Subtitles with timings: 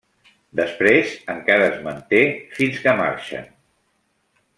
[0.59, 2.21] Després, encara es manté
[2.57, 3.47] fins que marxen.